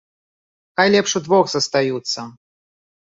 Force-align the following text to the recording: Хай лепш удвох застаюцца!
Хай 0.79 0.87
лепш 0.95 1.15
удвох 1.19 1.45
застаюцца! 1.53 2.19